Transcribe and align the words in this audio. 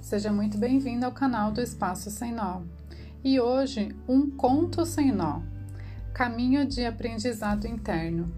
seja 0.00 0.32
muito 0.32 0.56
bem-vindo 0.56 1.04
ao 1.04 1.12
canal 1.12 1.52
do 1.52 1.60
Espaço 1.60 2.10
Sem 2.10 2.32
Nó. 2.32 2.62
E 3.22 3.38
hoje, 3.38 3.94
um 4.08 4.30
conto 4.30 4.86
sem 4.86 5.12
nó 5.12 5.42
caminho 6.14 6.66
de 6.66 6.86
aprendizado 6.86 7.66
interno. 7.66 8.32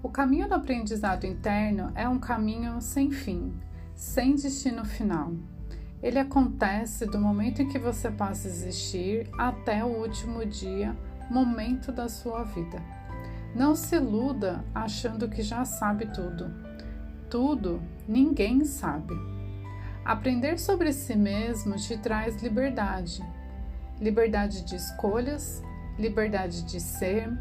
O 0.00 0.08
caminho 0.08 0.48
do 0.48 0.54
aprendizado 0.54 1.24
interno 1.24 1.90
é 1.96 2.08
um 2.08 2.20
caminho 2.20 2.80
sem 2.80 3.10
fim, 3.10 3.52
sem 3.96 4.36
destino 4.36 4.84
final. 4.84 5.32
Ele 6.00 6.20
acontece 6.20 7.04
do 7.06 7.18
momento 7.18 7.62
em 7.62 7.68
que 7.68 7.78
você 7.78 8.10
passa 8.10 8.46
a 8.46 8.50
existir 8.50 9.28
até 9.36 9.84
o 9.84 9.88
último 9.88 10.46
dia, 10.46 10.96
momento 11.28 11.90
da 11.90 12.08
sua 12.08 12.44
vida. 12.44 12.80
Não 13.56 13.74
se 13.74 13.96
iluda 13.96 14.64
achando 14.72 15.28
que 15.28 15.42
já 15.42 15.64
sabe 15.64 16.06
tudo. 16.12 16.52
Tudo 17.28 17.82
ninguém 18.06 18.64
sabe. 18.64 19.14
Aprender 20.04 20.58
sobre 20.58 20.92
si 20.92 21.16
mesmo 21.16 21.76
te 21.76 21.96
traz 21.96 22.42
liberdade. 22.42 23.24
Liberdade 23.98 24.62
de 24.62 24.76
escolhas, 24.76 25.62
liberdade 25.98 26.62
de 26.62 26.78
ser, 26.78 27.32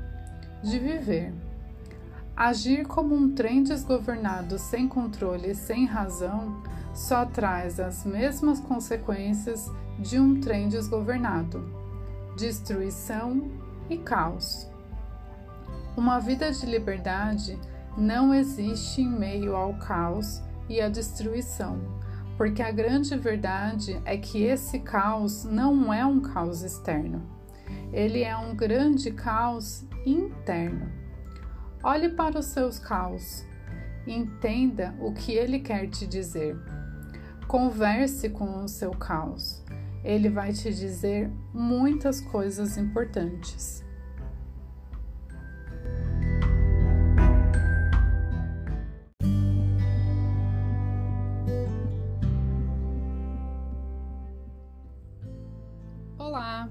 de 0.63 0.79
viver. 0.79 1.33
Agir 2.33 2.87
como 2.87 3.13
um 3.13 3.35
trem 3.35 3.63
desgovernado 3.63 4.57
sem 4.57 4.87
controle 4.87 5.51
e 5.51 5.55
sem 5.55 5.85
razão 5.85 6.63
só 6.93 7.25
traz 7.25 7.81
as 7.81 8.05
mesmas 8.05 8.61
consequências 8.61 9.69
de 9.99 10.17
um 10.17 10.39
trem 10.39 10.69
desgovernado: 10.69 11.69
destruição 12.37 13.51
e 13.89 13.97
caos. 13.97 14.69
Uma 15.97 16.17
vida 16.17 16.49
de 16.49 16.65
liberdade 16.65 17.59
não 17.97 18.33
existe 18.33 19.01
em 19.01 19.09
meio 19.09 19.53
ao 19.53 19.73
caos 19.73 20.41
e 20.69 20.79
à 20.79 20.87
destruição, 20.87 21.77
porque 22.43 22.61
a 22.61 22.71
grande 22.71 23.15
verdade 23.15 24.01
é 24.03 24.17
que 24.17 24.43
esse 24.43 24.79
caos 24.79 25.45
não 25.45 25.93
é 25.93 26.05
um 26.05 26.19
caos 26.19 26.61
externo. 26.61 27.25
Ele 27.93 28.21
é 28.21 28.35
um 28.35 28.53
grande 28.53 29.11
caos 29.11 29.87
interno. 30.05 30.91
Olhe 31.81 32.09
para 32.09 32.37
os 32.37 32.47
seus 32.47 32.77
caos, 32.77 33.45
entenda 34.05 34.93
o 34.99 35.13
que 35.13 35.31
ele 35.31 35.61
quer 35.61 35.87
te 35.87 36.05
dizer. 36.05 36.57
Converse 37.47 38.29
com 38.29 38.65
o 38.65 38.67
seu 38.67 38.91
caos. 38.91 39.63
Ele 40.03 40.27
vai 40.27 40.51
te 40.51 40.69
dizer 40.73 41.31
muitas 41.53 42.19
coisas 42.19 42.75
importantes. 42.75 43.85
Olá! 56.25 56.69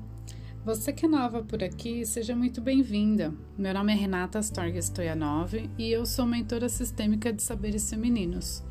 Você 0.64 0.95
que 0.95 1.05
é 1.05 1.08
nova 1.08 1.42
por 1.42 1.62
aqui, 1.62 2.06
seja 2.06 2.34
muito 2.34 2.58
bem-vinda. 2.58 3.34
Meu 3.56 3.75
nome 3.75 3.92
é 3.92 3.95
Renata 3.95 4.39
Astorga 4.39 4.78
Stoyanov 4.78 5.53
e 5.77 5.91
eu 5.91 6.06
sou 6.06 6.25
mentora 6.25 6.70
sistêmica 6.70 7.31
de 7.31 7.42
saberes 7.42 7.91
femininos. 7.91 8.64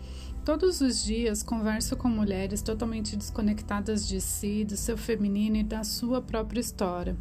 Todos 0.43 0.81
os 0.81 1.03
dias 1.03 1.43
converso 1.43 1.95
com 1.95 2.07
mulheres 2.07 2.63
totalmente 2.63 3.15
desconectadas 3.15 4.07
de 4.07 4.19
si, 4.19 4.65
do 4.65 4.75
seu 4.75 4.97
feminino 4.97 5.57
e 5.57 5.63
da 5.63 5.83
sua 5.83 6.19
própria 6.19 6.59
história. 6.59 7.15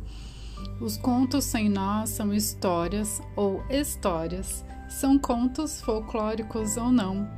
Os 0.81 0.97
contos 0.97 1.45
sem 1.45 1.69
nós 1.69 2.09
são 2.09 2.33
histórias 2.33 3.21
ou 3.37 3.63
histórias, 3.69 4.65
são 4.89 5.19
contos 5.19 5.83
folclóricos 5.83 6.79
ou 6.79 6.91
não, 6.91 7.31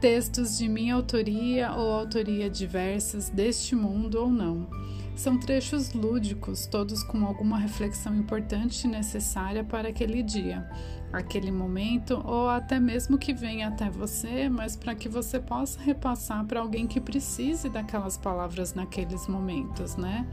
textos 0.00 0.56
de 0.56 0.68
minha 0.68 0.94
autoria 0.94 1.72
ou 1.72 1.90
autoria 1.90 2.48
diversas 2.48 3.28
deste 3.28 3.74
mundo 3.74 4.20
ou 4.20 4.30
não. 4.30 4.68
São 5.14 5.38
trechos 5.38 5.92
lúdicos, 5.92 6.66
todos 6.66 7.04
com 7.04 7.24
alguma 7.24 7.56
reflexão 7.56 8.14
importante 8.16 8.84
e 8.84 8.90
necessária 8.90 9.62
para 9.62 9.88
aquele 9.88 10.24
dia, 10.24 10.68
aquele 11.12 11.52
momento 11.52 12.20
ou 12.24 12.48
até 12.48 12.80
mesmo 12.80 13.16
que 13.16 13.32
venha 13.32 13.68
até 13.68 13.88
você, 13.88 14.48
mas 14.48 14.74
para 14.74 14.92
que 14.94 15.08
você 15.08 15.38
possa 15.38 15.80
repassar 15.80 16.44
para 16.44 16.60
alguém 16.60 16.88
que 16.88 17.00
precise 17.00 17.68
daquelas 17.68 18.16
palavras 18.16 18.74
naqueles 18.74 19.28
momentos, 19.28 19.96
né? 19.96 20.26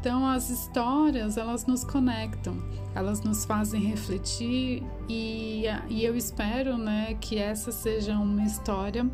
Então 0.00 0.26
as 0.26 0.50
histórias 0.50 1.36
elas 1.36 1.64
nos 1.64 1.84
conectam, 1.84 2.56
elas 2.96 3.22
nos 3.22 3.44
fazem 3.44 3.80
refletir 3.80 4.82
e, 5.08 5.64
e 5.88 6.04
eu 6.04 6.16
espero, 6.16 6.76
né, 6.76 7.14
que 7.20 7.38
essa 7.38 7.70
seja 7.70 8.18
uma 8.18 8.42
história, 8.42 9.08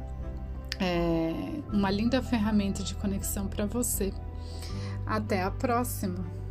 é, 0.81 1.33
uma 1.73 1.91
linda 1.91 2.23
ferramenta 2.23 2.83
de 2.83 2.95
conexão 2.95 3.47
para 3.47 3.67
você. 3.67 4.13
Até 5.07 5.43
a 5.43 5.51
próxima! 5.51 6.42